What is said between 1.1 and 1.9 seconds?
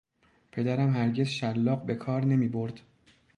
شلاق